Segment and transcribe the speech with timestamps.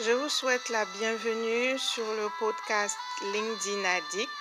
[0.00, 2.96] Je vous souhaite la bienvenue sur le podcast
[3.34, 4.32] LinkedIn Addict.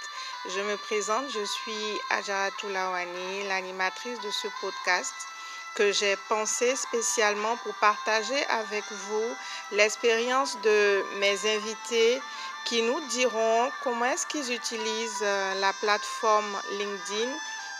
[0.48, 5.14] Je me présente, je suis Ajara Toulawani, l'animatrice de ce podcast
[5.76, 9.36] que j'ai pensé spécialement pour partager avec vous
[9.74, 12.22] l'expérience de mes invités
[12.64, 17.32] qui nous diront comment est-ce qu'ils utilisent euh, la plateforme LinkedIn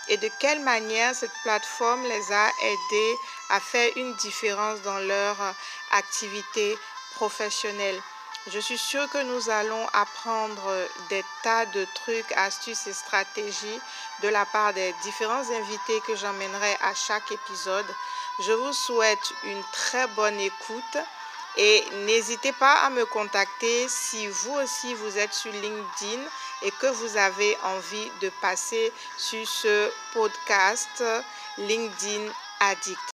[0.08, 3.16] et de quelle manière cette plateforme les a aidés
[3.50, 5.36] à faire une différence dans leur
[5.92, 6.76] activité
[7.14, 8.00] professionnelle.
[8.48, 13.80] Je suis sûre que nous allons apprendre des tas de trucs, astuces et stratégies
[14.22, 17.86] de la part des différents invités que j'emmènerai à chaque épisode.
[18.40, 20.98] Je vous souhaite une très bonne écoute
[21.56, 26.22] et n'hésitez pas à me contacter si vous aussi vous êtes sur LinkedIn
[26.62, 31.04] et que vous avez envie de passer sur ce podcast
[31.58, 33.11] LinkedIn Addict.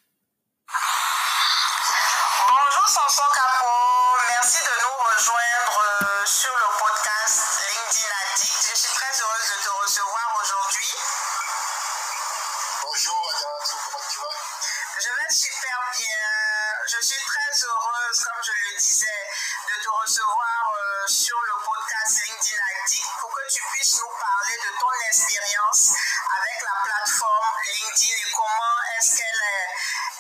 [21.77, 28.17] Podcast LinkedIn pour que tu puisses nous parler de ton expérience avec la plateforme LinkedIn
[28.17, 29.45] et comment est-ce qu'elle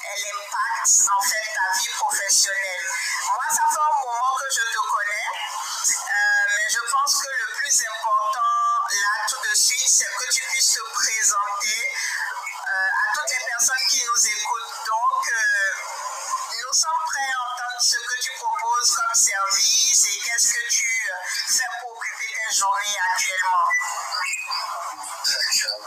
[0.04, 2.84] elle impacte en fait ta vie professionnelle?
[3.32, 7.48] Moi, ça fait un moment que je te connais, euh, mais je pense que le
[7.56, 8.52] plus important
[8.92, 13.86] là tout de suite, c'est que tu puisses te présenter euh, à toutes les personnes
[13.88, 14.76] qui nous écoutent.
[14.84, 15.72] Donc, euh,
[16.60, 20.95] nous sommes prêts à entendre ce que tu proposes comme service et qu'est-ce que tu
[21.48, 23.64] fais pour occuper tes journées actuellement.
[25.26, 25.80] D'accord.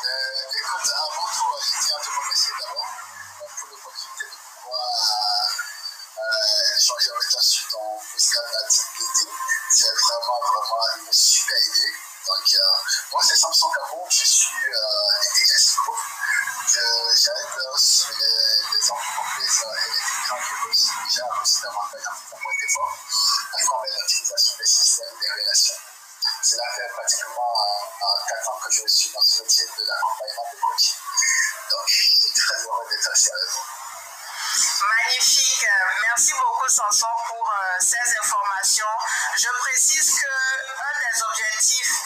[0.00, 2.90] Euh, écoute, avant tout, je tiens à te remercier d'abord
[3.58, 4.80] pour l'opportunité de pouvoir
[6.18, 9.30] euh, échanger avec toi sur ton podcast d'activité.
[9.70, 11.94] C'est vraiment, vraiment une super idée.
[12.26, 12.58] Donc, euh,
[13.12, 15.52] moi, c'est Samson Capon, je suis euh, DD
[16.70, 22.52] J'aide sur les, les entreprises et les clients qui déjà réussir davantage en faisant moins
[22.62, 22.98] d'efforts
[23.50, 25.74] à travers l'utilisation des systèmes des relations.
[26.44, 30.58] Cela fait pratiquement euh, 4 ans que je suis dans ce métier de l'accompagnement de
[30.62, 30.94] coaching.
[31.70, 33.66] Donc, je suis très heureux d'être ici avec vous.
[34.86, 35.66] Magnifique.
[36.06, 38.94] Merci beaucoup, Sanson, pour euh, ces informations.
[39.36, 41.98] Je précise que un des objectifs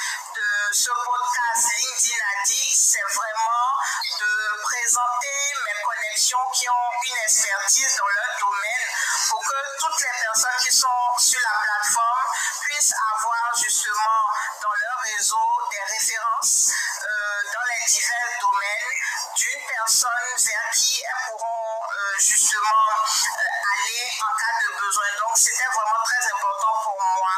[0.73, 3.71] ce podcast LinkedIn Addict, c'est vraiment
[4.19, 5.37] de présenter
[5.67, 8.89] mes connexions qui ont une expertise dans leur domaine
[9.29, 12.27] pour que toutes les personnes qui sont sur la plateforme
[12.63, 14.21] puissent avoir justement
[14.63, 16.73] dans leur réseau des références
[17.03, 18.95] euh, dans les divers domaines
[19.37, 25.09] d'une personne vers qui elles pourront euh, justement euh, aller en cas de besoin.
[25.19, 27.35] Donc c'était vraiment très important pour moi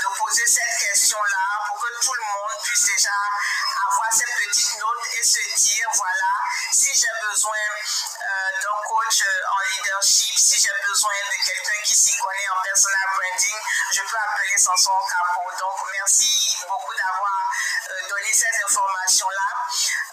[0.00, 3.16] de poser cette question-là pour que tout le monde puisse déjà
[3.86, 6.32] avoir cette petite note et se dire, voilà,
[6.72, 11.94] si j'ai besoin euh, d'un coach euh, en leadership, si j'ai besoin de quelqu'un qui
[11.94, 13.60] s'y connaît en personal branding,
[13.92, 15.44] je peux appeler Sanson Capo.
[15.58, 17.38] Donc merci beaucoup d'avoir
[17.90, 19.48] euh, donné ces informations-là.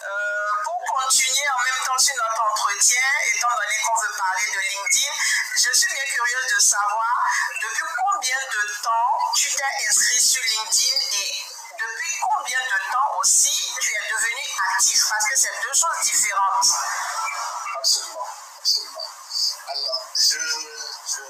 [0.01, 4.59] Euh, pour continuer en même temps sur notre entretien, étant donné qu'on veut parler de
[4.59, 5.13] LinkedIn,
[5.55, 7.13] je suis bien curieuse de savoir
[7.61, 7.85] depuis
[8.21, 11.31] combien de temps tu t'es inscrit sur LinkedIn et
[11.73, 13.49] depuis combien de temps aussi
[13.81, 14.45] tu es devenu
[14.75, 15.09] actif?
[15.09, 16.69] Parce que c'est deux choses différentes.
[17.79, 18.27] Absolument,
[18.59, 19.09] absolument.
[19.69, 21.21] Alors, je, je,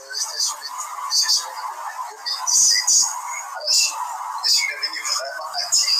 [0.43, 1.79] sur LinkedIn, sur depuis
[2.11, 3.07] 2017.
[3.55, 5.95] Alors, je, suis- devenu vraiment actif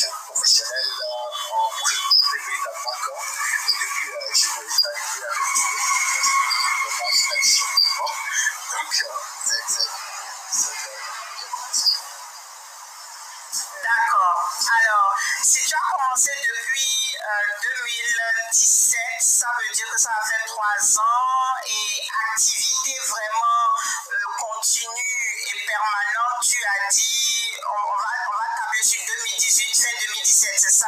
[13.84, 14.42] D'accord.
[14.82, 20.46] Alors, si tu as commencé depuis euh, 2017, ça veut dire que ça a fait
[20.46, 22.02] trois ans et
[22.34, 23.66] activité vraiment
[24.12, 27.35] euh, continue et permanente, tu as dit,
[27.66, 30.88] on, va, on va tabler sur 2018, fin 2017, c'est ça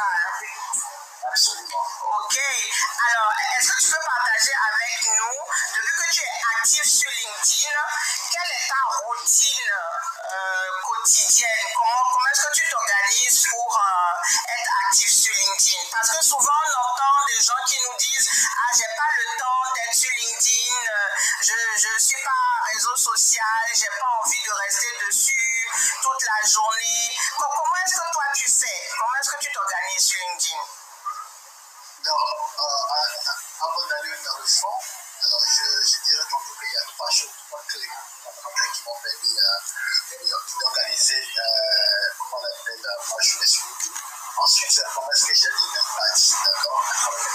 [1.38, 1.84] absolument.
[2.18, 2.38] Ok.
[2.38, 5.38] Alors, est-ce que tu peux partager avec nous,
[5.76, 7.78] depuis que tu es actif sur LinkedIn,
[8.30, 11.68] quelle est ta routine euh, quotidienne
[42.98, 43.94] euh, ma journée sur LinkedIn.
[44.38, 47.30] Ensuite, comment est-ce que j'ai des impacts, d'accord, les.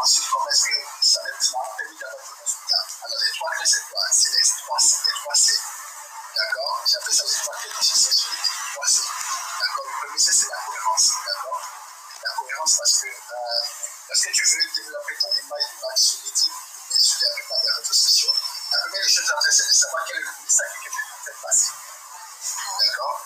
[0.00, 1.30] Ensuite, comment est-ce que ça m'a
[1.76, 2.84] permis d'avoir des résultats.
[3.04, 4.02] Alors, les trois clés, c'est quoi?
[4.10, 5.60] C'est les trois, les trois C.
[6.36, 6.82] D'accord?
[6.86, 8.54] J'appelle ça les trois clés de succès sur LinkedIn.
[8.74, 9.02] Trois C.
[9.60, 9.84] D'accord?
[9.84, 11.06] Le premier C, c'est la cohérence.
[11.26, 11.62] D'accord?
[12.22, 13.62] La cohérence parce que euh,
[14.08, 16.54] parce que tu veux développer ton image de marque sur LinkedIn
[16.90, 18.34] et sur les, les réseaux sociaux,
[18.72, 21.00] la première des choses à faire, c'est de savoir quel est le message que tu
[21.00, 21.70] veux faire passer.
[22.80, 23.20] D'accord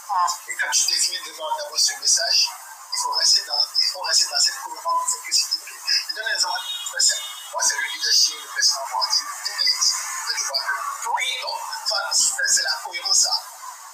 [0.49, 2.49] Et quand tu définis d'abord ce message,
[2.95, 5.59] il faut rester dans, il faut rester dans cette cohérence, cette simplicité.
[6.09, 6.59] Je donne un exemple
[6.91, 7.23] très simple.
[7.53, 9.95] Moi, c'est le leadership, le et LinkedIn.
[10.37, 11.09] Tu vois que.
[11.11, 11.27] Oui.
[11.43, 11.61] Donc,
[12.15, 13.27] c'est la cohérence.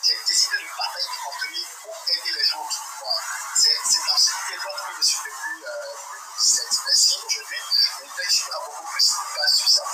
[0.02, 3.12] J'ai décidé de partager du contenu pour aider les gens autour de moi.
[3.56, 5.96] C'est dans cette période que je suis depuis euh,
[6.40, 6.80] 2017.
[6.86, 7.60] Mais si aujourd'hui,
[8.00, 9.84] LinkedIn a beaucoup plus de place sur ça.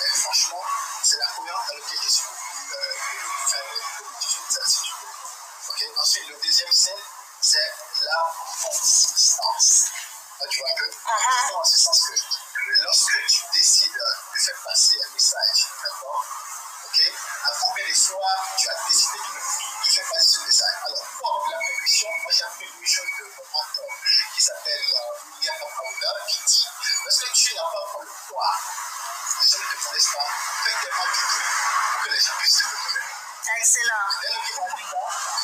[0.00, 0.62] Mais franchement,
[1.02, 3.04] c'est la cohérence dans laquelle je suis beaucoup euh,
[3.48, 5.13] faire de ça, si tu veux.
[5.66, 6.96] Ok, ensuite, le deuxième c'est,
[7.40, 7.72] c'est
[8.02, 9.84] la consistance.
[10.40, 11.52] Là, tu vois Uh-huh.
[11.52, 12.12] Dans ce sens que
[12.82, 16.24] lorsque tu décides de faire passer un message, d'accord?
[16.84, 17.00] Ok?
[17.44, 20.74] À combien de fois tu as décidé de, faire passer ce message?
[20.86, 23.90] Alors, pour la permission, moi j'ai appris une chose de mon mentor
[24.34, 26.66] qui s'appelle euh, William Kapaouda qui dit
[27.04, 28.54] lorsque tu n'as pas encore le poids,
[29.42, 30.28] les gens ne te connaissent pas,
[30.64, 31.20] fais tellement du
[31.92, 33.24] pour que les gens puissent te connaître.
[33.60, 35.33] Excellent.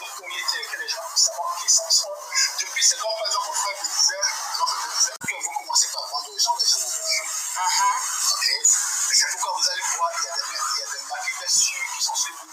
[0.00, 1.90] de la notoriété que les gens puissent savoir qui sont.
[1.90, 2.08] sont.
[2.60, 4.24] Depuis, c'est comme par exemple mon frère me disait,
[5.20, 6.64] que vous commencez par vendre aux gens, les.
[6.64, 7.96] Uh-huh.
[8.32, 8.46] Ok?
[8.48, 11.50] Et c'est pourquoi vous allez voir, il y a des, il y a des marketeurs
[11.50, 12.48] sûrs qui sont sur vous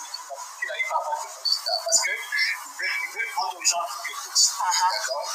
[0.60, 1.80] qui n'arrivent pas à avoir de résultats.
[1.86, 4.52] Parce qu'ils veulent, ils veulent vendre aux gens quelque chose.
[4.60, 4.92] Uh-huh.
[4.92, 5.28] D'accord?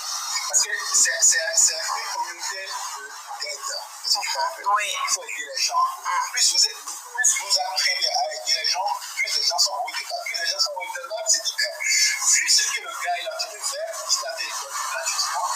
[0.53, 3.09] Parce que c'est c'est- c'est une communauté de-
[3.41, 3.73] d'aide.
[3.73, 4.19] Un.
[4.77, 4.85] Oui.
[4.85, 5.81] Il faut aider les gens.
[6.33, 8.85] Plus vous, êtes, plus vous apprenez à aider les gens,
[9.17, 12.63] plus les gens sont de Plus les gens sont de là, c'est dit, vu ce
[12.69, 15.49] que le gars il est en train de faire, il a des écoles gratuitement.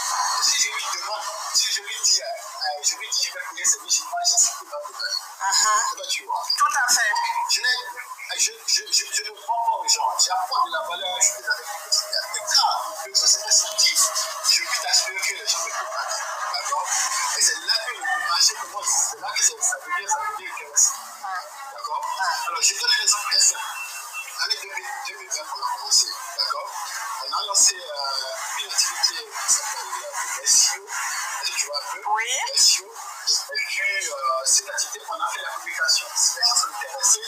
[0.42, 3.44] Si je lui demande, si je lui dis, euh, euh, je lui dis, je vais
[3.50, 5.16] payer ces musulmans, c'est ça qui va me donner.
[5.36, 5.80] Uh-huh.
[5.90, 6.42] C'est pas tu vois.
[6.56, 7.12] Tout à fait.
[7.50, 11.16] Je, n'ai- je, je, je, je ne prends pas aux gens, j'apprends de la valeur
[11.16, 11.64] ajoutée dans les
[12.46, 14.35] quand le procédé sortit, je
[27.36, 30.86] a lancé euh, une activité qui s'appelle euh, le SEO.
[31.42, 32.24] Est-ce que tu vois un peu Oui.
[32.56, 32.84] SEO.
[32.84, 36.06] Et puis, euh, cette activité, on a fait la publication.
[36.16, 37.20] Si les gens intéressés,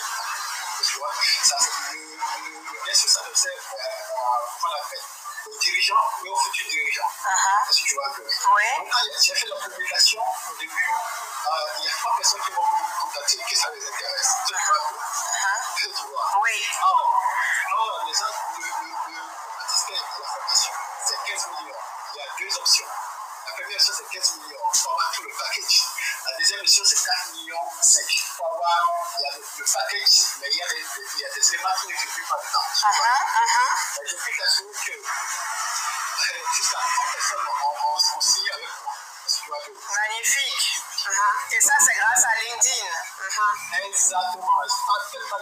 [0.87, 1.13] tu vois,
[1.45, 1.57] ça,
[1.93, 3.77] le, SEO, ça sert, euh,
[4.09, 5.03] comment on l'appelle
[5.47, 7.11] aux dirigeants, mais aux futurs dirigeants.
[7.25, 7.71] Uh-huh.
[7.71, 8.23] Est-ce que tu vois un peu?
[8.25, 8.65] Oui.
[8.79, 12.53] Donc, quand j'ai fait la publication, au début, euh, il y a trois personnes qui
[12.53, 12.65] m'ont
[13.01, 14.29] contacté que ça les intéresse.
[14.47, 15.95] Tu vois un peu Uh-huh.
[15.95, 16.67] Tu vois Oui.
[16.77, 17.23] alors,
[17.73, 18.27] alors, les gens,
[20.19, 20.75] de formation,
[21.07, 21.83] c'est 15 millions.
[22.15, 22.87] Il y a deux options.
[23.47, 24.59] La première option, c'est 15 millions.
[24.75, 25.85] Il faut avoir tout le package.
[26.27, 28.01] La deuxième option, c'est 4 millions 5.
[28.03, 28.79] Il faut avoir
[29.19, 30.85] il y a le, le package, mais il y a des,
[31.15, 33.09] il y a des éléments qui ne s'occupent pas Uh-huh.
[33.43, 34.03] Uh-huh.
[34.03, 35.03] Et je peux t'assurer que euh,
[36.57, 38.95] jusqu'à 30 personnes ont, signé avec moi.
[39.95, 40.83] Magnifique.
[41.07, 41.57] Uh-huh.
[41.57, 42.87] Et ça, c'est grâce à LinkedIn.
[43.19, 43.87] Uh-huh.
[43.87, 44.63] Exactement.
[44.69, 45.39] C'est pas tellement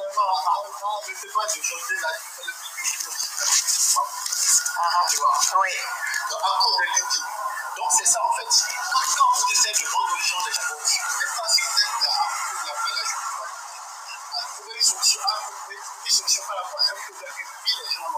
[0.47, 2.01] avant, je ne sais pas, je chantais
[5.11, 5.71] Tu vois Oui.
[6.31, 7.27] Donc, à cause de LinkedIn.
[7.77, 8.49] Donc, c'est ça en fait.
[8.93, 10.85] Quand, quand vous essayez de vendre aux gens, les gens vont vous.
[10.85, 12.11] Et quand si vous êtes là,
[12.51, 13.47] vous la valeur, je vous vois.
[14.37, 14.77] Vous pouvez
[16.59, 18.11] un problème que vivent les gens,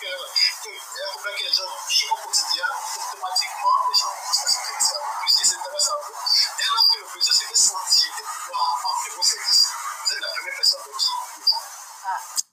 [0.00, 2.66] que, que, un problème que les gens vivent au quotidien,
[2.96, 4.96] automatiquement, les gens vont s'assurer que ça.
[5.20, 6.16] Plus ils s'intéressent à vous,
[6.58, 9.68] dès lors que le besoin, c'est de sentir de pouvoir offrir vos services,
[10.06, 12.45] vous êtes la première personne de qui vous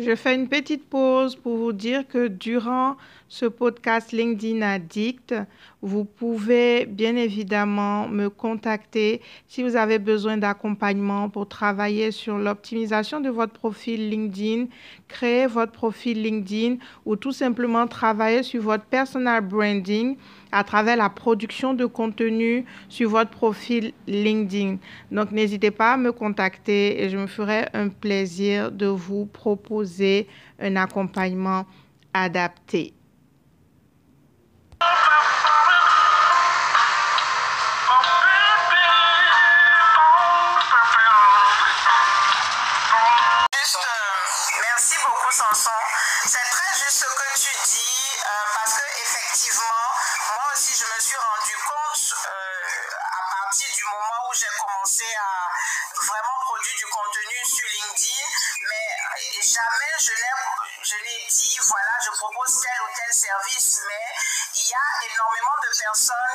[0.00, 2.96] Je fais une petite pause pour vous dire que durant
[3.28, 5.34] ce podcast LinkedIn Addict,
[5.82, 13.20] vous pouvez bien évidemment me contacter si vous avez besoin d'accompagnement pour travailler sur l'optimisation
[13.20, 14.68] de votre profil LinkedIn,
[15.06, 20.16] créer votre profil LinkedIn ou tout simplement travailler sur votre personal branding
[20.52, 24.76] à travers la production de contenu sur votre profil LinkedIn.
[25.10, 30.26] Donc, n'hésitez pas à me contacter et je me ferai un plaisir de vous proposer
[30.58, 31.66] un accompagnement
[32.12, 32.94] adapté.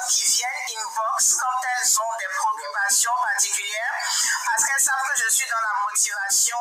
[0.09, 3.95] Qui viennent inbox quand elles ont des préoccupations particulières
[4.45, 6.57] parce qu'elles savent que je suis dans la motivation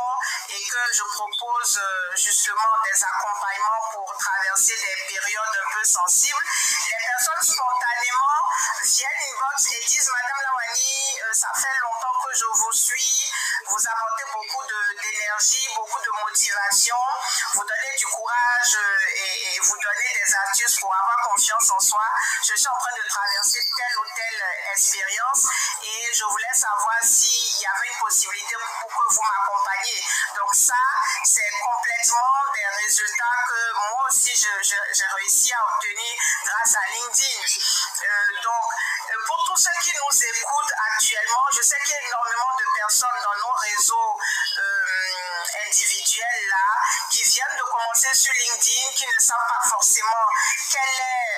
[0.48, 6.44] et que je propose euh, justement des accompagnements pour traverser des périodes un peu sensibles.
[6.88, 8.40] Les personnes spontanément
[8.82, 13.30] viennent inbox et disent Madame Lawani, euh, ça fait longtemps que je vous suis,
[13.66, 16.96] vous apportez beaucoup d'énergie, beaucoup de motivation,
[17.54, 22.04] vous donnez du courage euh, et, vous donnez des astuces pour avoir confiance en soi.
[22.44, 24.42] Je suis en train de traverser telle ou telle
[24.74, 25.46] expérience
[25.82, 30.04] et je voulais savoir s'il y avait une possibilité pour que vous m'accompagniez.
[30.36, 30.82] Donc ça,
[31.24, 36.12] c'est complètement des résultats que moi aussi j'ai réussi à obtenir
[36.44, 37.40] grâce à LinkedIn.
[38.04, 38.64] Euh, donc,
[39.10, 42.64] euh, pour tous ceux qui nous écoutent actuellement, je sais qu'il y a énormément de
[42.74, 44.16] personnes nos réseaux
[44.58, 46.66] euh, individuels là
[47.10, 50.24] qui viennent de commencer sur LinkedIn, qui ne savent pas forcément
[50.70, 51.34] quelle est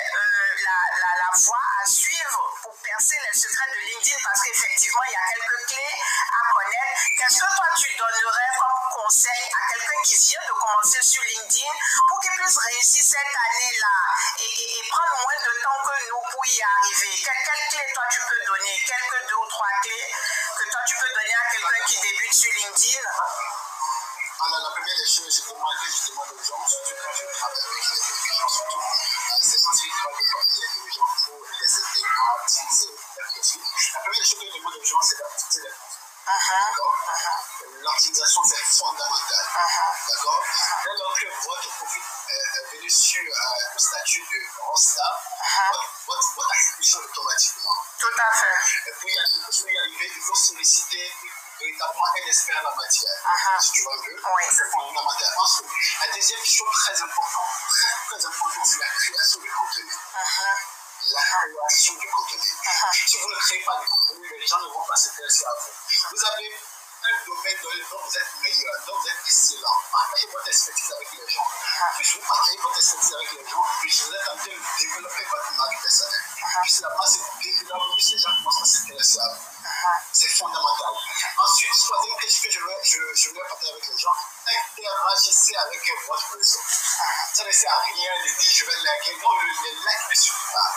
[0.63, 5.11] la, la, la voie à suivre pour percer les secrets de LinkedIn parce qu'effectivement, il
[5.11, 6.93] y a quelques clés à connaître.
[7.17, 11.73] Qu'est-ce que toi, tu donnerais comme conseil à quelqu'un qui vient de commencer sur LinkedIn
[12.07, 13.95] pour qu'il puisse réussir cette année-là
[14.39, 17.13] et, et, prendre moins de temps que nous pour y arriver?
[17.23, 18.75] Quelles quelle clés, toi, tu peux donner?
[18.85, 20.07] Quelques deux ou trois clés
[20.57, 23.07] que toi, tu peux donner à quelqu'un qui débute sur LinkedIn
[24.39, 25.73] alors, la première des choses, je demande
[26.11, 28.81] demande aux gens, quand je travaille avec les gens, surtout,
[29.41, 33.61] c'est de les gens pour les aider à utiliser leur profil.
[33.93, 35.76] La première des choses que je demande aux gens, c'est profil.
[36.27, 36.93] D'accord
[37.79, 39.45] L'optimisation, c'est fondamental.
[40.09, 40.43] D'accord?
[40.83, 45.21] Dès lors que votre profil est venu sur le statut de Rosta,
[46.05, 47.71] votre, votre attribution automatiquement.
[47.97, 48.89] Tout à fait.
[48.89, 51.13] Et pour y arriver, il faut solliciter
[51.59, 53.11] véritablement un expert en la matière.
[53.61, 55.33] Si tu vois un peu, c'est fondamental.
[55.37, 59.91] Ensuite, la deuxième chose très importante, très, très importante, c'est la création du contenu.
[61.13, 62.41] La création du contenu.
[63.07, 65.71] Si vous ne créez pas du contenu, les gens ne vont pas s'intéresser à vous.
[66.11, 66.51] Vous avez
[67.03, 69.77] un domaine dont vous êtes meilleur, dont vous êtes excellent.
[69.91, 71.47] Partagez votre expertise avec les gens.
[71.97, 75.25] Puis vous partagez votre expertise avec les gens, puis vous êtes en train de développer
[75.25, 76.23] votre marque personnelle.
[76.35, 79.56] Puis c'est la base de développement, puis les gens commencent à s'intéresser à vous.
[80.13, 80.93] C'est fondamental.
[81.37, 84.15] Ensuite, troisième chose que je veux, je, je avec les gens,
[84.47, 86.59] interagissez avec votre réseau.
[87.33, 89.15] Ça ne sert à rien de dire je vais liker.
[89.17, 90.71] Non, le, le like ne suffit pas.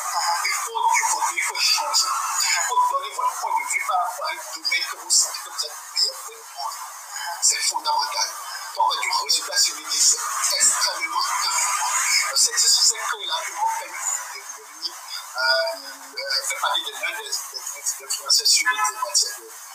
[0.45, 2.07] Il faut du contenu, il faut changer.
[2.07, 5.39] Il faut donner votre point de vue par rapport à un domaine que vous sentez
[5.45, 6.77] que vous êtes meilleur pour le monde.
[7.43, 8.31] C'est fondamental.
[8.75, 11.91] Pour avoir du résultat sur les c'est extrêmement important.
[12.37, 13.99] C'est clés-là que m'ont permis
[14.35, 14.95] de devenir
[15.37, 19.71] euh, faire partie de l'un des influenceurs sur les matières de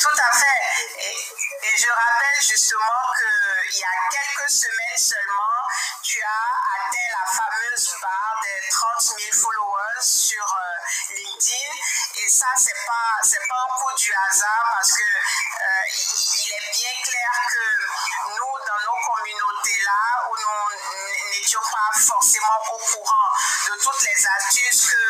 [0.00, 0.60] tout à fait.
[0.98, 5.62] Et, je rappelle justement qu'il y a quelques semaines seulement,
[6.12, 11.72] tu as atteint la fameuse barre des 30 000 followers sur euh, LinkedIn.
[12.20, 16.68] Et ça, c'est pas, c'est pas un coup du hasard parce que euh, il, est
[16.76, 17.64] bien clair que
[18.28, 23.28] nous, dans nos communautés-là, où nous n'étions pas forcément au courant
[23.68, 25.04] de toutes les astuces que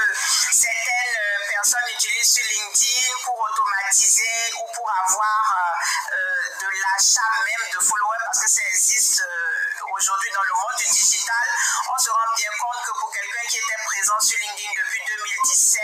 [0.52, 1.23] certaines
[1.62, 7.78] personnes utilisent sur LinkedIn pour automatiser ou pour avoir euh, euh, de l'achat même de
[7.78, 11.46] followers parce que ça existe euh, aujourd'hui dans le monde du digital,
[11.90, 15.82] on se rend bien compte que pour quelqu'un qui était présent sur LinkedIn depuis 2017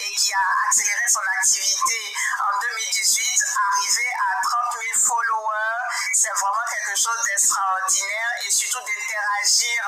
[0.00, 2.00] et qui a accéléré son activité
[2.40, 3.44] en 2018,
[3.76, 5.80] arrivé à 30 000 followers,
[6.14, 9.80] c'est vraiment quelque chose d'extraordinaire et surtout d'interagir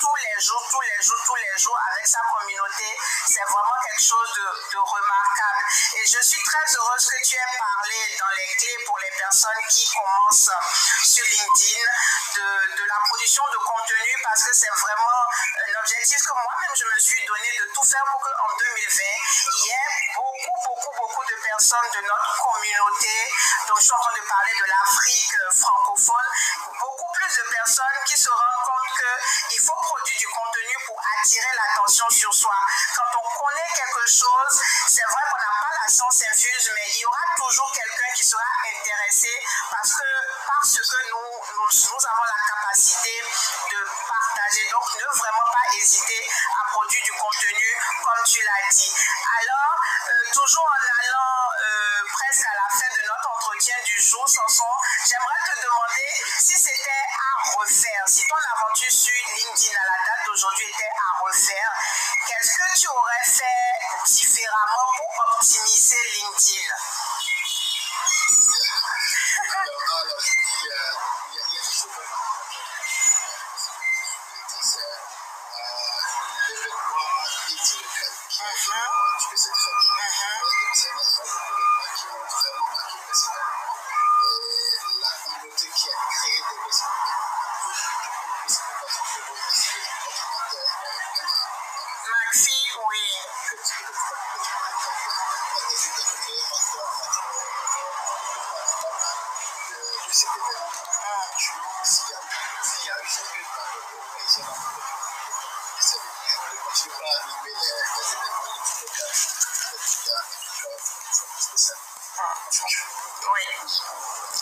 [0.00, 2.88] tous les jours, tous les jours, tous les jours avec sa communauté,
[3.28, 5.64] c'est vraiment quelque chose de, remarquable.
[5.94, 9.64] Et je suis très heureuse que tu aies parlé dans les clés pour les personnes
[9.68, 10.50] qui commencent
[11.04, 11.84] sur LinkedIn
[12.34, 15.20] de, la production de contenu parce que c'est vraiment
[15.68, 19.02] un objectif que moi-même je me suis donné de tout faire pour qu'en 2020,
[19.60, 23.14] il y ait beaucoup, beaucoup, beaucoup de personnes de notre communauté,
[23.68, 26.30] donc je suis en train de parler de l'Afrique francophone,
[27.30, 28.90] de personnes qui se rendent compte
[29.48, 32.54] qu'il faut produire du contenu pour attirer l'attention sur soi.
[32.94, 34.54] Quand on connaît quelque chose,
[34.88, 38.26] c'est vrai qu'on n'a pas la science infuse, mais il y aura toujours quelqu'un qui
[38.26, 39.30] sera intéressé
[39.70, 40.10] parce que,
[40.46, 43.14] parce que nous, nous, avons la capacité
[43.70, 44.68] de partager.
[44.70, 47.68] Donc, ne vraiment pas hésiter à produire du contenu,
[48.02, 48.92] comme tu l'as dit.
[49.38, 49.74] Alors,
[50.10, 51.39] euh, toujours en allant
[52.12, 54.74] presque à la fin de notre entretien du jour, Sanson,
[55.06, 56.08] j'aimerais te demander
[56.40, 61.08] si c'était à refaire, si ton aventure sur LinkedIn à la date d'aujourd'hui était à
[61.22, 61.70] refaire,
[62.26, 63.72] qu'est-ce que tu aurais fait
[64.06, 66.99] différemment pour optimiser LinkedIn?
[107.10, 109.10] De continuer à animer les événements locaux.
[111.42, 111.99] Il
[113.30, 113.44] Oui.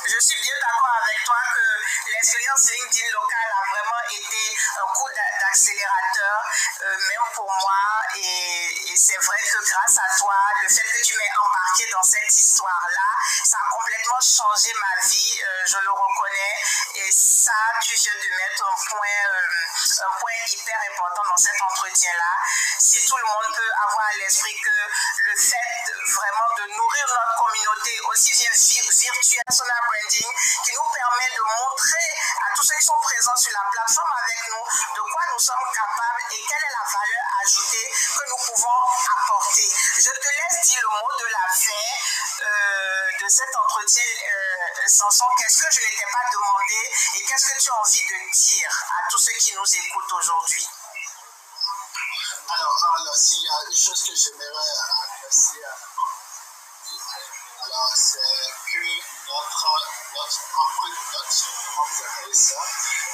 [0.06, 4.42] Je suis bien d'accord avec toi que l'expérience LinkedIn locale a vraiment été
[4.78, 6.36] un coup d'a- d'accélérateur,
[6.82, 7.80] euh, même pour moi.
[8.16, 12.02] Et, et c'est vrai que grâce à toi, le fait que tu m'aies embarqué dans
[12.02, 13.10] cette histoire-là,
[13.44, 16.54] ça a complètement changé ma vie, euh, je le reconnais.
[16.94, 21.60] Et ça, tu viens de mettre un point, euh, un point hyper important dans cet
[21.60, 22.32] entretien-là.
[22.80, 24.76] Si tout le monde peut avoir à l'esprit que
[25.24, 30.30] le fait vraiment de nourrir notre communauté, aussi bien vi- virtuel, personal branding,
[30.64, 32.08] qui nous permet de montrer
[32.48, 34.64] à tous ceux qui sont présents sur la plateforme avec nous
[34.96, 38.78] de quoi nous sommes capables et quelle est la valeur ajoutée que nous pouvons
[39.20, 39.68] apporter.
[39.98, 41.86] Je te laisse dire le mot de la fin
[42.40, 45.26] euh, de cet entretien, euh, Samson.
[45.38, 46.80] Qu'est-ce que je ne t'ai pas demandé
[47.16, 50.66] et qu'est-ce que tu as envie de dire à tous ceux qui nous écoutent aujourd'hui?
[52.48, 54.48] Alors, alors s'il y a une chose que j'aimerais
[57.94, 58.78] c'est que
[59.28, 59.66] notre,
[60.14, 62.60] notre empreinte, notre, comment vous appelez ça,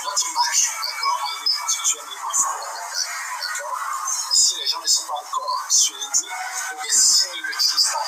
[0.05, 2.45] notre match, d'accord, en ligne constitue un immense
[3.41, 3.79] d'accord
[4.33, 7.91] Et si les gens ne sont pas encore sur LinkedIn, ou bien s'ils ne l'utilisent
[7.93, 8.05] pas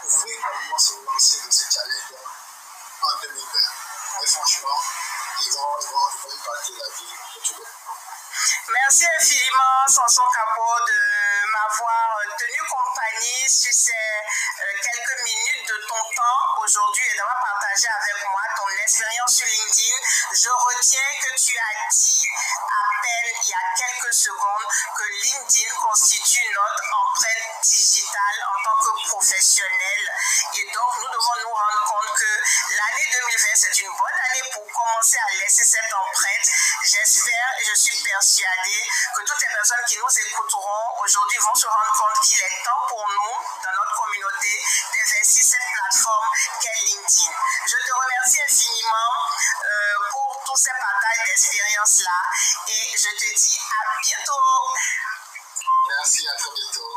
[0.00, 2.14] pour véritablement se lancer dans ce challenge
[3.02, 3.58] en 2020.
[4.22, 4.80] Et franchement,
[5.40, 7.66] ils vont, ils vont, ils vont partir la vie de tous les jours.
[8.68, 11.00] Merci infiniment, Sanson Capot, de
[11.52, 17.88] m'avoir tenu compagnie sur ces euh, quelques minutes de ton temps aujourd'hui et d'avoir partagé
[17.88, 19.96] avec moi ton expérience sur LinkedIn.
[20.32, 22.28] Je retiens que tu as dit
[23.42, 24.66] il y a quelques secondes
[24.96, 30.02] que LinkedIn constitue notre empreinte digitale en tant que professionnel.
[30.54, 32.30] Et donc, nous devons nous rendre compte que
[32.74, 36.48] l'année 2020, c'est une bonne année pour commencer à laisser cette empreinte.
[36.84, 38.82] J'espère et je suis persuadée
[39.14, 42.84] que toutes les personnes qui nous écouteront aujourd'hui vont se rendre compte qu'il est temps
[42.88, 44.52] pour nous, dans notre communauté,
[44.92, 46.28] d'investir cette plateforme
[46.60, 47.34] qu'est LinkedIn.
[47.66, 49.12] Je te remercie infiniment
[49.64, 52.20] euh, pour tous ces partages d'expérience-là
[52.68, 54.32] et je te dis à bientôt.
[55.88, 56.96] Merci, à très bientôt.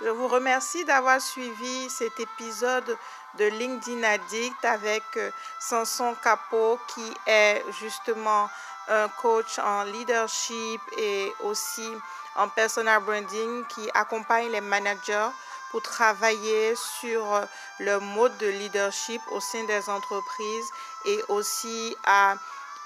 [0.00, 2.98] Je vous remercie d'avoir suivi cet épisode
[3.38, 8.48] de LinkedIn Addict avec euh, Sanson Capot qui est justement
[8.88, 11.88] un coach en leadership et aussi
[12.36, 15.30] en personal branding qui accompagne les managers
[15.74, 17.44] pour travailler sur euh,
[17.80, 20.70] le mode de leadership au sein des entreprises
[21.04, 22.36] et aussi à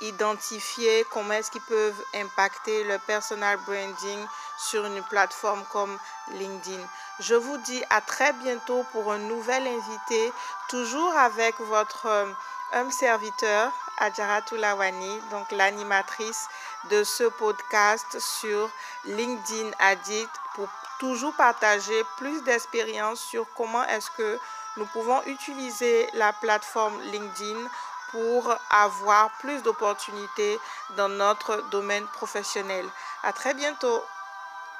[0.00, 4.24] identifier comment est-ce qu'ils peuvent impacter le personal branding
[4.56, 5.98] sur une plateforme comme
[6.30, 6.82] LinkedIn.
[7.20, 10.32] Je vous dis à très bientôt pour un nouvel invité,
[10.70, 12.32] toujours avec votre euh,
[12.72, 16.48] homme serviteur, Adjara Toulawani, donc l'animatrice
[16.90, 18.70] de ce podcast sur
[19.04, 24.38] LinkedIn Addict pour toujours partager plus d'expérience sur comment est-ce que
[24.76, 27.68] nous pouvons utiliser la plateforme LinkedIn
[28.10, 30.58] pour avoir plus d'opportunités
[30.96, 32.86] dans notre domaine professionnel.
[33.22, 34.02] À très bientôt.